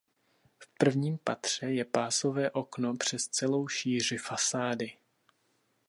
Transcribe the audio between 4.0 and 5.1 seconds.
fasády.